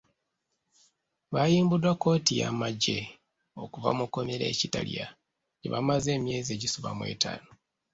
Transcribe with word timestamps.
Baayimbuddwa 1.33 1.91
kkooti 1.95 2.33
y’amagye 2.41 2.99
okuva 3.63 3.89
mu 3.97 4.05
kkomera 4.07 4.45
e 4.53 4.55
Kitalya 4.59 5.07
gye 5.59 5.69
bamaze 5.73 6.09
emyezi 6.17 6.49
egisoba 6.53 6.89
mu 6.97 7.03
etaano. 7.13 7.51